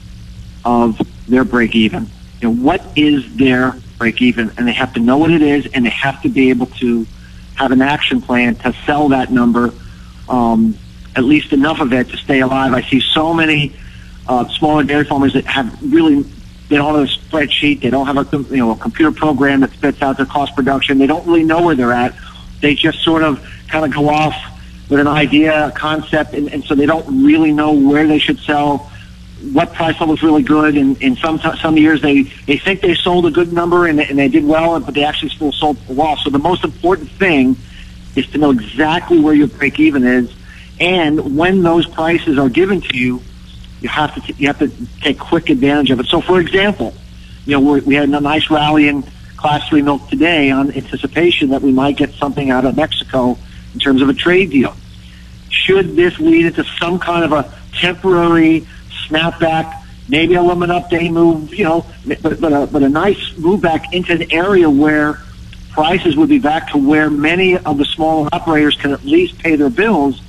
of 0.66 1.00
their 1.28 1.44
break 1.44 1.76
even. 1.76 2.08
You 2.42 2.50
know, 2.50 2.64
what 2.64 2.84
is 2.96 3.36
their 3.36 3.76
break 3.98 4.22
even? 4.22 4.52
And 4.58 4.68
they 4.68 4.74
have 4.74 4.94
to 4.94 5.00
know 5.00 5.18
what 5.18 5.32
it 5.32 5.42
is 5.42 5.68
and 5.74 5.86
they 5.86 5.92
have 5.92 6.22
to 6.24 6.30
be 6.30 6.50
able 6.50 6.66
to 6.66 7.06
have 7.56 7.72
an 7.72 7.82
action 7.82 8.22
plan 8.22 8.56
to 8.56 8.74
sell 8.86 9.10
that 9.10 9.32
number 9.32 9.74
um, 10.28 10.76
at 11.16 11.24
least 11.24 11.54
enough 11.54 11.80
of 11.82 11.92
it 11.94 12.10
to 12.10 12.18
stay 12.18 12.40
alive. 12.40 12.74
I 12.74 12.82
see 12.82 13.02
so 13.02 13.34
many 13.34 13.74
uh, 14.28 14.48
smaller 14.50 14.84
dairy 14.84 15.04
farmers 15.04 15.34
that 15.34 15.46
have 15.46 15.78
really 15.94 16.24
they 16.70 16.78
don't 16.78 16.96
have 16.96 17.04
a 17.04 17.12
spreadsheet. 17.12 17.82
They 17.82 17.90
don't 17.90 18.08
have 18.08 18.18
a 18.18 18.38
you 18.50 18.58
know 18.58 18.72
a 18.72 18.78
computer 18.78 19.12
program 19.12 19.60
that 19.60 19.72
spits 19.72 20.02
out 20.02 20.16
their 20.18 20.26
cost 20.26 20.56
production. 20.56 20.98
They 20.98 21.08
don't 21.08 21.28
really 21.28 21.44
know 21.44 21.62
where 21.64 21.76
they're 21.76 21.92
at. 21.92 22.16
They 22.62 22.76
just 22.76 23.04
sort 23.04 23.24
of 23.24 23.46
kind 23.68 23.84
of 23.84 23.94
go 23.94 24.08
off 24.10 24.36
with 24.90 25.00
an 25.00 25.08
idea, 25.08 25.68
a 25.68 25.72
concept, 25.72 26.34
and, 26.34 26.52
and 26.52 26.64
so 26.64 26.76
they 26.76 26.86
don't 26.86 27.24
really 27.24 27.52
know 27.52 27.74
where 27.74 28.08
they 28.08 28.20
should 28.20 28.40
sell. 28.40 28.90
What 29.52 29.74
price 29.74 30.00
level 30.00 30.16
is 30.16 30.24
really 30.24 30.44
good, 30.44 30.78
and 30.78 31.02
in 31.02 31.18
some 31.18 31.40
some 31.40 31.76
years 31.76 32.02
they 32.02 32.22
they 32.22 32.58
think 32.58 32.80
they 32.80 32.96
sold 32.96 33.26
a 33.26 33.32
good 33.32 33.52
number 33.52 33.88
and, 33.88 34.00
and 34.00 34.18
they 34.18 34.30
did 34.30 34.46
well, 34.46 34.80
but 34.80 34.94
they 34.94 35.04
actually 35.04 35.30
still 35.30 35.52
sold 35.52 35.78
a 35.90 35.94
loss. 35.94 36.24
So 36.24 36.30
the 36.30 36.40
most 36.40 36.64
important 36.64 37.10
thing 37.12 37.58
is 38.16 38.28
to 38.28 38.38
know 38.38 38.52
exactly 38.52 39.20
where 39.20 39.34
your 39.34 39.48
break 39.48 39.78
even 39.80 40.06
is 40.06 40.32
and 40.82 41.38
when 41.38 41.62
those 41.62 41.86
prices 41.86 42.40
are 42.40 42.50
given 42.50 42.82
to 42.82 42.98
you, 42.98 43.22
you 43.82 43.88
have 43.88 44.16
to 44.16 44.22
t- 44.22 44.34
you 44.38 44.48
have 44.48 44.60
to 44.60 44.72
take 45.02 45.20
quick 45.20 45.50
advantage 45.52 45.92
of 45.92 46.00
it. 46.00 46.08
So, 46.08 46.22
for 46.22 46.42
example, 46.42 46.94
you 47.46 47.54
know 47.54 47.80
we 47.80 47.96
had 47.96 48.10
a 48.10 48.20
nice 48.20 48.50
rally 48.50 48.88
in 48.88 49.04
Class 49.38 49.70
Three 49.70 49.84
milk 49.84 50.10
today 50.10 50.50
on 50.50 50.72
anticipation 50.72 51.52
that 51.52 51.62
we 51.62 51.72
might 51.72 51.98
get 51.98 52.14
something 52.16 52.50
out 52.50 52.66
of 52.66 52.76
Mexico 52.76 53.38
in 53.76 53.80
terms 53.80 54.02
of 54.02 54.10
a 54.10 54.14
trade 54.14 54.50
deal. 54.50 54.76
Should 55.50 55.96
this 55.96 56.20
lead 56.20 56.48
into 56.48 56.64
some 56.80 56.98
kind 56.98 57.26
of 57.26 57.32
a 57.32 57.54
temporary 57.80 58.66
snapback, 59.08 59.84
maybe 60.10 60.34
a 60.34 60.42
limit 60.42 60.72
up 60.72 60.90
day 60.90 61.10
move, 61.10 61.54
you 61.54 61.64
know, 61.64 61.86
but 62.08 62.42
but 62.42 62.54
a, 62.54 62.66
but 62.66 62.82
a 62.82 62.90
nice 62.90 63.38
move 63.38 63.62
back 63.62 63.94
into 63.94 64.14
an 64.14 64.32
area 64.32 64.68
where 64.68 65.20
prices 65.70 66.16
would 66.18 66.30
be 66.30 66.40
back 66.40 66.72
to 66.72 66.78
where 66.80 67.12
many 67.12 67.56
of 67.56 67.78
the 67.78 67.86
smaller 67.86 68.28
operators 68.34 68.76
can 68.78 68.92
at 68.92 69.06
least 69.06 69.38
pay 69.38 69.56
their 69.56 69.70
bills 69.70 70.22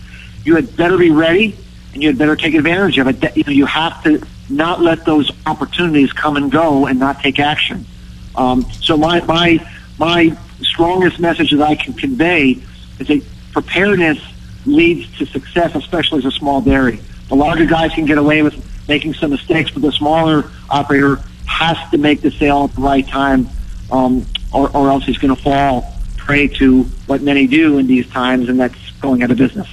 you 0.45 0.57
had 0.57 0.77
better 0.77 0.99
be 0.99 1.11
ready 1.11 1.57
and 1.93 2.03
you 2.03 2.09
had 2.09 2.19
better 2.19 2.37
take 2.37 2.55
advantage 2.55 2.99
of 2.99 3.09
it. 3.09 3.37
You 3.37 3.45
know, 3.45 3.53
you 3.53 3.67
have 3.67 4.03
to 4.05 4.25
not 4.49 4.81
let 4.81 5.05
those 5.05 5.31
opportunities 5.47 6.13
come 6.13 6.37
and 6.37 6.51
go 6.51 6.87
and 6.87 6.99
not 6.99 7.21
take 7.21 7.39
action. 7.39 7.87
Um, 8.35 8.63
so 8.81 8.97
my 8.97 9.21
my 9.23 9.67
my 9.99 10.37
strongest 10.61 11.21
message 11.21 11.51
that 11.51 11.63
I 11.63 11.75
can 11.75 11.93
convey 11.93 12.63
is 12.99 13.09
that 13.09 13.23
preparedness 13.53 14.19
leads 14.65 15.19
to 15.19 15.27
success, 15.27 15.75
especially 15.75 16.19
as 16.19 16.25
a 16.25 16.31
small 16.31 16.61
dairy. 16.61 17.01
The 17.29 17.37
larger 17.37 17.67
guys 17.67 17.93
can 17.93 18.05
get 18.05 18.19
away 18.19 18.43
with 18.43 18.55
making 18.89 19.15
some 19.15 19.31
mistakes, 19.31 19.71
but 19.71 19.83
the 19.83 19.93
smaller 19.93 20.51
operator 20.71 21.21
has 21.47 21.77
to 21.91 21.99
make 21.99 22.21
the 22.21 22.31
sale 22.31 22.65
at 22.65 22.75
the 22.75 22.81
right 22.81 23.07
time, 23.07 23.49
um, 23.91 24.27
or, 24.53 24.75
or 24.75 24.91
else 24.91 25.05
he's 25.05 25.19
going 25.19 25.35
to 25.35 25.43
fall 25.43 25.95
prey 26.17 26.47
to 26.47 26.85
what 27.07 27.21
many 27.21 27.47
do 27.47 27.79
in 27.79 27.87
these 27.87 28.09
times, 28.11 28.49
and 28.49 28.59
that's 28.59 28.91
going 29.01 29.23
out 29.23 29.31
of 29.31 29.37
business 29.37 29.69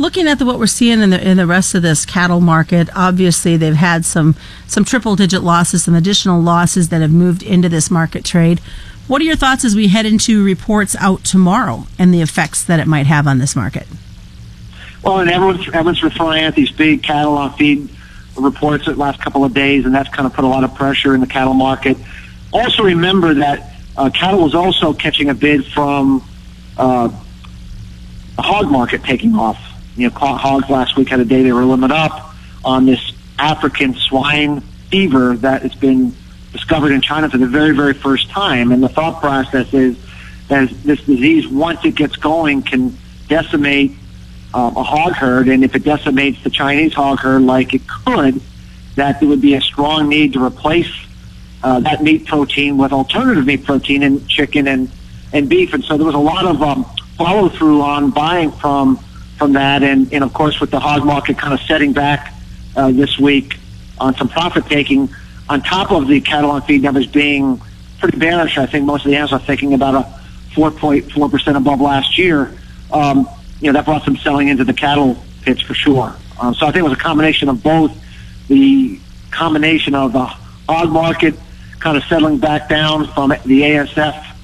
looking 0.00 0.26
at 0.26 0.38
the, 0.38 0.46
what 0.46 0.58
we're 0.58 0.66
seeing 0.66 1.00
in 1.00 1.10
the 1.10 1.28
in 1.28 1.36
the 1.36 1.46
rest 1.46 1.74
of 1.74 1.82
this 1.82 2.04
cattle 2.06 2.40
market, 2.40 2.88
obviously 2.96 3.56
they've 3.56 3.74
had 3.74 4.04
some 4.04 4.34
some 4.66 4.84
triple 4.84 5.14
digit 5.14 5.42
losses, 5.42 5.84
some 5.84 5.94
additional 5.94 6.40
losses 6.40 6.88
that 6.88 7.02
have 7.02 7.12
moved 7.12 7.42
into 7.42 7.68
this 7.68 7.90
market 7.90 8.24
trade. 8.24 8.60
What 9.06 9.20
are 9.20 9.24
your 9.24 9.36
thoughts 9.36 9.64
as 9.64 9.76
we 9.76 9.88
head 9.88 10.06
into 10.06 10.42
reports 10.42 10.96
out 10.98 11.24
tomorrow 11.24 11.86
and 11.98 12.14
the 12.14 12.22
effects 12.22 12.64
that 12.64 12.80
it 12.80 12.86
might 12.86 13.06
have 13.06 13.26
on 13.26 13.38
this 13.38 13.54
market? 13.54 13.86
Well, 15.02 15.20
and 15.20 15.30
everyone's 15.30 15.66
everyone's 15.68 16.02
referring 16.02 16.44
at 16.44 16.54
these 16.54 16.70
big 16.72 17.02
cattle 17.02 17.36
on 17.36 17.52
feed 17.54 17.88
reports 18.36 18.86
the 18.86 18.94
last 18.94 19.20
couple 19.20 19.44
of 19.44 19.52
days, 19.52 19.84
and 19.84 19.94
that's 19.94 20.08
kind 20.08 20.26
of 20.26 20.32
put 20.32 20.44
a 20.44 20.48
lot 20.48 20.64
of 20.64 20.74
pressure 20.74 21.14
in 21.14 21.20
the 21.20 21.26
cattle 21.26 21.54
market. 21.54 21.96
Also, 22.52 22.82
remember 22.82 23.34
that 23.34 23.74
uh, 23.96 24.08
cattle 24.10 24.40
was 24.42 24.54
also 24.54 24.92
catching 24.92 25.28
a 25.28 25.34
bid 25.34 25.66
from 25.66 26.24
uh, 26.78 27.08
the 28.36 28.42
hog 28.42 28.70
market 28.70 29.04
taking 29.04 29.34
off. 29.34 29.69
You 29.96 30.08
know, 30.08 30.14
hogs 30.14 30.68
last 30.70 30.96
week 30.96 31.08
had 31.08 31.20
a 31.20 31.24
day 31.24 31.42
they 31.42 31.52
were 31.52 31.64
limit 31.64 31.90
up 31.90 32.34
on 32.64 32.86
this 32.86 33.12
African 33.38 33.94
swine 33.94 34.60
fever 34.90 35.36
that 35.36 35.62
has 35.62 35.74
been 35.74 36.14
discovered 36.52 36.92
in 36.92 37.00
China 37.00 37.28
for 37.28 37.38
the 37.38 37.46
very, 37.46 37.74
very 37.74 37.94
first 37.94 38.28
time. 38.30 38.72
And 38.72 38.82
the 38.82 38.88
thought 38.88 39.20
process 39.20 39.72
is 39.72 39.96
that 40.48 40.68
this 40.82 41.00
disease, 41.04 41.46
once 41.46 41.84
it 41.84 41.94
gets 41.94 42.16
going, 42.16 42.62
can 42.62 42.96
decimate 43.28 43.92
uh, 44.52 44.72
a 44.76 44.82
hog 44.82 45.12
herd. 45.12 45.48
And 45.48 45.64
if 45.64 45.74
it 45.74 45.84
decimates 45.84 46.42
the 46.42 46.50
Chinese 46.50 46.92
hog 46.92 47.20
herd 47.20 47.42
like 47.42 47.72
it 47.72 47.82
could, 47.86 48.40
that 48.96 49.20
there 49.20 49.28
would 49.28 49.40
be 49.40 49.54
a 49.54 49.60
strong 49.60 50.08
need 50.08 50.32
to 50.34 50.44
replace 50.44 50.90
uh, 51.62 51.80
that 51.80 52.02
meat 52.02 52.26
protein 52.26 52.76
with 52.76 52.92
alternative 52.92 53.46
meat 53.46 53.64
protein 53.64 54.02
in 54.02 54.26
chicken 54.26 54.66
and, 54.66 54.90
and 55.32 55.48
beef. 55.48 55.72
And 55.72 55.84
so 55.84 55.96
there 55.96 56.06
was 56.06 56.14
a 56.14 56.18
lot 56.18 56.44
of 56.46 56.62
um, 56.62 56.84
follow 57.16 57.48
through 57.48 57.82
on 57.82 58.10
buying 58.10 58.50
from 58.50 58.98
from 59.40 59.54
that. 59.54 59.82
And, 59.82 60.12
and 60.12 60.22
of 60.22 60.34
course, 60.34 60.60
with 60.60 60.70
the 60.70 60.78
hog 60.78 61.04
market 61.04 61.38
kind 61.38 61.54
of 61.54 61.60
setting 61.62 61.94
back 61.94 62.32
uh, 62.76 62.92
this 62.92 63.18
week 63.18 63.56
on 63.98 64.14
some 64.14 64.28
profit 64.28 64.66
taking, 64.66 65.08
on 65.48 65.62
top 65.62 65.90
of 65.90 66.06
the 66.06 66.20
cattle 66.20 66.50
on 66.50 66.62
feed 66.62 66.82
numbers 66.82 67.06
being 67.06 67.60
pretty 67.98 68.18
bearish, 68.18 68.58
I 68.58 68.66
think 68.66 68.84
most 68.84 69.06
of 69.06 69.10
the 69.10 69.16
analysts 69.16 69.32
are 69.32 69.40
thinking 69.40 69.72
about 69.72 69.94
a 69.94 70.20
4.4% 70.54 71.56
above 71.56 71.80
last 71.80 72.18
year. 72.18 72.54
Um, 72.92 73.26
you 73.60 73.68
know, 73.68 73.72
that 73.72 73.86
brought 73.86 74.04
some 74.04 74.18
selling 74.18 74.48
into 74.48 74.64
the 74.64 74.74
cattle 74.74 75.16
pits 75.42 75.62
for 75.62 75.74
sure. 75.74 76.14
Um, 76.38 76.54
so 76.54 76.66
I 76.66 76.72
think 76.72 76.84
it 76.84 76.88
was 76.88 76.92
a 76.92 77.00
combination 77.00 77.48
of 77.48 77.62
both 77.62 77.92
the 78.48 79.00
combination 79.30 79.94
of 79.94 80.12
the 80.12 80.24
hog 80.24 80.90
market 80.90 81.34
kind 81.78 81.96
of 81.96 82.04
settling 82.04 82.38
back 82.38 82.68
down 82.68 83.06
from 83.14 83.30
the 83.30 83.62
ASF 83.62 84.36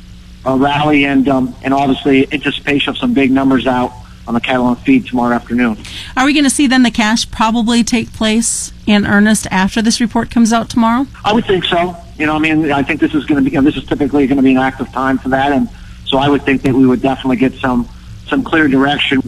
uh, 0.46 0.56
rally 0.56 1.04
and 1.04 1.28
um, 1.28 1.54
and 1.62 1.74
obviously 1.74 2.32
anticipation 2.32 2.90
of 2.90 2.98
some 2.98 3.12
big 3.12 3.30
numbers 3.30 3.66
out 3.66 3.92
on 4.26 4.34
the 4.34 4.40
cattle 4.40 4.66
on 4.66 4.76
feed 4.76 5.06
tomorrow 5.06 5.34
afternoon. 5.34 5.78
Are 6.16 6.24
we 6.24 6.32
going 6.32 6.44
to 6.44 6.50
see 6.50 6.66
then 6.66 6.82
the 6.82 6.90
cash 6.90 7.30
probably 7.30 7.84
take 7.84 8.12
place 8.12 8.72
in 8.86 9.06
earnest 9.06 9.46
after 9.50 9.80
this 9.80 10.00
report 10.00 10.30
comes 10.30 10.52
out 10.52 10.68
tomorrow? 10.68 11.06
I 11.24 11.32
would 11.32 11.46
think 11.46 11.64
so. 11.64 11.96
You 12.18 12.26
know, 12.26 12.34
I 12.34 12.38
mean, 12.38 12.72
I 12.72 12.82
think 12.82 13.00
this 13.00 13.14
is 13.14 13.24
going 13.26 13.42
to 13.42 13.48
be, 13.48 13.54
you 13.54 13.60
know, 13.60 13.64
this 13.64 13.76
is 13.76 13.86
typically 13.86 14.26
going 14.26 14.38
to 14.38 14.42
be 14.42 14.52
an 14.52 14.58
active 14.58 14.90
time 14.92 15.18
for 15.18 15.28
that, 15.30 15.52
and 15.52 15.68
so 16.06 16.18
I 16.18 16.28
would 16.28 16.42
think 16.42 16.62
that 16.62 16.74
we 16.74 16.86
would 16.86 17.02
definitely 17.02 17.36
get 17.36 17.54
some 17.54 17.88
some 18.26 18.42
clear 18.42 18.66
direction 18.66 19.22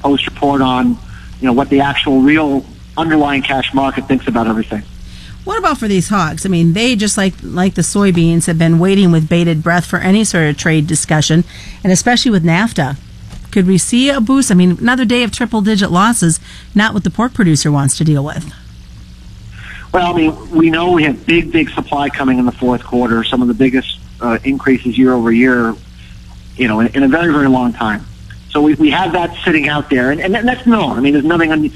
post 0.00 0.26
report 0.26 0.60
on, 0.60 0.98
you 1.40 1.46
know, 1.46 1.52
what 1.52 1.68
the 1.68 1.80
actual 1.80 2.20
real 2.20 2.64
underlying 2.96 3.42
cash 3.42 3.72
market 3.72 4.08
thinks 4.08 4.26
about 4.26 4.46
everything. 4.46 4.82
What 5.44 5.58
about 5.58 5.78
for 5.78 5.88
these 5.88 6.08
hogs? 6.08 6.44
I 6.44 6.48
mean, 6.48 6.72
they 6.72 6.96
just 6.96 7.16
like 7.16 7.34
like 7.42 7.74
the 7.74 7.82
soybeans 7.82 8.46
have 8.46 8.58
been 8.58 8.78
waiting 8.78 9.10
with 9.10 9.28
bated 9.28 9.62
breath 9.62 9.86
for 9.86 9.98
any 9.98 10.24
sort 10.24 10.48
of 10.48 10.56
trade 10.56 10.86
discussion, 10.86 11.44
and 11.82 11.92
especially 11.92 12.30
with 12.30 12.44
NAFTA. 12.44 12.96
Could 13.50 13.66
we 13.66 13.78
see 13.78 14.10
a 14.10 14.20
boost? 14.20 14.50
I 14.50 14.54
mean, 14.54 14.78
another 14.78 15.04
day 15.04 15.22
of 15.22 15.32
triple 15.32 15.60
digit 15.60 15.90
losses, 15.90 16.40
not 16.74 16.94
what 16.94 17.04
the 17.04 17.10
pork 17.10 17.34
producer 17.34 17.70
wants 17.72 17.96
to 17.98 18.04
deal 18.04 18.24
with. 18.24 18.52
Well, 19.92 20.14
I 20.14 20.16
mean, 20.16 20.50
we 20.50 20.70
know 20.70 20.92
we 20.92 21.02
have 21.02 21.26
big, 21.26 21.50
big 21.50 21.68
supply 21.70 22.10
coming 22.10 22.38
in 22.38 22.46
the 22.46 22.52
fourth 22.52 22.84
quarter, 22.84 23.24
some 23.24 23.42
of 23.42 23.48
the 23.48 23.54
biggest 23.54 23.98
uh, 24.20 24.38
increases 24.44 24.96
year 24.96 25.12
over 25.12 25.32
year, 25.32 25.74
you 26.56 26.68
know, 26.68 26.80
in, 26.80 26.88
in, 26.88 27.02
a 27.02 27.08
very, 27.08 27.32
very 27.32 27.48
long 27.48 27.72
time. 27.72 28.04
So 28.50 28.62
we, 28.62 28.74
we 28.74 28.90
have 28.90 29.12
that 29.12 29.36
sitting 29.44 29.68
out 29.68 29.90
there, 29.90 30.12
and, 30.12 30.20
and 30.20 30.34
that's 30.34 30.66
known. 30.66 30.96
I 30.96 31.00
mean, 31.00 31.14
there's 31.14 31.24
nothing, 31.24 31.50
un- 31.50 31.72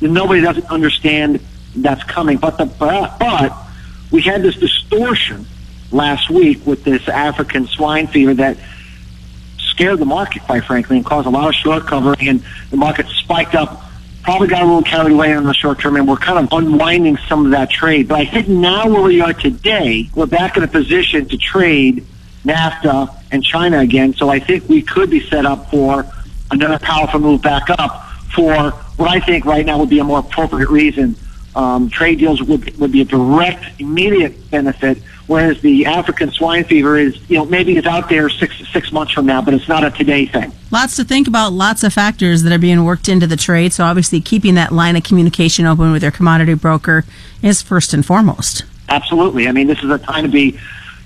nobody 0.00 0.40
doesn't 0.40 0.66
understand 0.66 1.40
that's 1.76 2.02
coming, 2.04 2.38
but 2.38 2.58
the, 2.58 2.66
but, 2.66 3.18
but 3.18 3.56
we 4.10 4.22
had 4.22 4.42
this 4.42 4.56
distortion 4.56 5.46
last 5.92 6.30
week 6.30 6.66
with 6.66 6.82
this 6.82 7.08
African 7.08 7.66
swine 7.66 8.08
fever 8.08 8.34
that 8.34 8.58
scared 9.74 9.98
the 9.98 10.04
market, 10.04 10.42
quite 10.42 10.64
frankly, 10.64 10.96
and 10.96 11.04
caused 11.04 11.26
a 11.26 11.30
lot 11.30 11.48
of 11.48 11.54
short 11.54 11.86
covering, 11.86 12.28
and 12.28 12.42
the 12.70 12.76
market 12.76 13.06
spiked 13.08 13.54
up. 13.54 13.82
Probably 14.22 14.48
got 14.48 14.62
a 14.62 14.64
little 14.64 14.82
carried 14.82 15.12
away 15.12 15.32
in 15.32 15.44
the 15.44 15.52
short 15.52 15.80
term, 15.80 15.96
and 15.96 16.08
we're 16.08 16.16
kind 16.16 16.38
of 16.38 16.50
unwinding 16.50 17.18
some 17.28 17.44
of 17.44 17.50
that 17.50 17.70
trade. 17.70 18.08
But 18.08 18.20
I 18.20 18.24
think 18.24 18.48
now 18.48 18.88
where 18.88 19.02
we 19.02 19.20
are 19.20 19.34
today, 19.34 20.08
we're 20.14 20.26
back 20.26 20.56
in 20.56 20.62
a 20.62 20.68
position 20.68 21.28
to 21.28 21.36
trade 21.36 22.06
NAFTA 22.44 23.14
and 23.30 23.44
China 23.44 23.80
again. 23.80 24.14
So 24.14 24.30
I 24.30 24.38
think 24.38 24.68
we 24.68 24.80
could 24.80 25.10
be 25.10 25.20
set 25.28 25.44
up 25.44 25.70
for 25.70 26.06
another 26.50 26.78
powerful 26.78 27.20
move 27.20 27.42
back 27.42 27.68
up 27.68 28.08
for 28.34 28.70
what 28.96 29.10
I 29.10 29.20
think 29.20 29.44
right 29.44 29.66
now 29.66 29.78
would 29.78 29.90
be 29.90 29.98
a 29.98 30.04
more 30.04 30.20
appropriate 30.20 30.70
reason. 30.70 31.16
Um, 31.56 31.88
trade 31.88 32.18
deals 32.18 32.42
would, 32.42 32.76
would 32.78 32.90
be 32.90 33.00
a 33.00 33.04
direct, 33.04 33.80
immediate 33.80 34.50
benefit 34.50 34.98
whereas 35.26 35.60
the 35.60 35.86
African 35.86 36.30
swine 36.30 36.64
fever 36.64 36.96
is, 36.96 37.18
you 37.28 37.38
know, 37.38 37.44
maybe 37.44 37.76
it's 37.76 37.86
out 37.86 38.08
there 38.08 38.28
six 38.28 38.56
six 38.72 38.92
months 38.92 39.12
from 39.12 39.26
now, 39.26 39.40
but 39.40 39.54
it's 39.54 39.68
not 39.68 39.84
a 39.84 39.90
today 39.90 40.26
thing. 40.26 40.52
Lots 40.70 40.96
to 40.96 41.04
think 41.04 41.28
about, 41.28 41.52
lots 41.52 41.82
of 41.82 41.92
factors 41.92 42.42
that 42.42 42.52
are 42.52 42.58
being 42.58 42.84
worked 42.84 43.08
into 43.08 43.26
the 43.26 43.36
trade. 43.36 43.72
So 43.72 43.84
obviously, 43.84 44.20
keeping 44.20 44.54
that 44.54 44.72
line 44.72 44.96
of 44.96 45.04
communication 45.04 45.66
open 45.66 45.92
with 45.92 46.02
your 46.02 46.12
commodity 46.12 46.54
broker 46.54 47.04
is 47.42 47.62
first 47.62 47.94
and 47.94 48.04
foremost. 48.04 48.64
Absolutely. 48.88 49.48
I 49.48 49.52
mean, 49.52 49.66
this 49.66 49.82
is 49.82 49.90
a 49.90 49.98
time 49.98 50.24
to 50.24 50.30
be, 50.30 50.58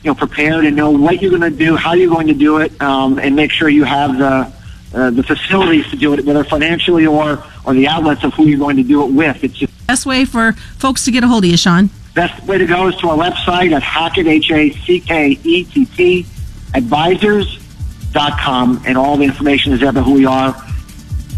you 0.02 0.04
know, 0.04 0.14
prepared 0.14 0.64
and 0.64 0.76
know 0.76 0.90
what 0.90 1.22
you're 1.22 1.30
going 1.30 1.50
to 1.52 1.56
do, 1.56 1.76
how 1.76 1.94
you're 1.94 2.10
going 2.10 2.26
to 2.26 2.34
do 2.34 2.58
it, 2.58 2.80
um, 2.82 3.18
and 3.18 3.36
make 3.36 3.52
sure 3.52 3.68
you 3.68 3.84
have 3.84 4.18
the 4.18 4.58
uh, 4.94 5.10
the 5.10 5.22
facilities 5.22 5.88
to 5.90 5.96
do 5.96 6.14
it, 6.14 6.24
whether 6.24 6.42
financially 6.44 7.06
or 7.06 7.44
or 7.64 7.74
the 7.74 7.86
outlets 7.86 8.24
of 8.24 8.32
who 8.34 8.46
you're 8.46 8.58
going 8.58 8.76
to 8.76 8.82
do 8.82 9.04
it 9.04 9.12
with. 9.12 9.44
It's 9.44 9.54
just 9.54 9.72
best 9.88 10.04
way 10.04 10.26
for 10.26 10.52
folks 10.52 11.06
to 11.06 11.10
get 11.10 11.24
a 11.24 11.26
hold 11.26 11.44
of 11.44 11.50
you, 11.50 11.56
Shawn. 11.56 11.88
Best 12.14 12.44
way 12.44 12.58
to 12.58 12.66
go 12.66 12.88
is 12.88 12.96
to 12.96 13.08
our 13.08 13.16
website 13.16 13.72
at 13.72 13.82
Hackett, 13.82 14.26
H-A-C-K-E-T-T, 14.26 16.26
advisors.com, 16.74 18.82
and 18.86 18.98
all 18.98 19.16
the 19.16 19.24
information 19.24 19.72
is 19.72 19.80
there 19.80 19.88
about 19.88 20.04
who 20.04 20.12
we 20.12 20.26
are. 20.26 20.54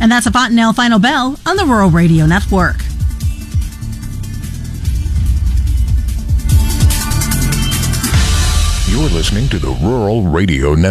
And 0.00 0.10
that's 0.10 0.26
a 0.26 0.32
Fontanelle 0.32 0.72
Final 0.72 0.98
Bell 0.98 1.38
on 1.46 1.56
the 1.56 1.64
Rural 1.64 1.90
Radio 1.90 2.26
Network. 2.26 2.78
You're 8.88 9.10
listening 9.10 9.48
to 9.50 9.60
the 9.60 9.78
Rural 9.80 10.24
Radio 10.24 10.74
Network. 10.74 10.88